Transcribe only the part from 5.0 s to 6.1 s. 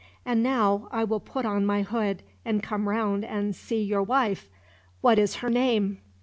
What is her name?"